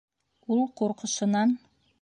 [0.55, 1.57] Ул ҡурҡышынан: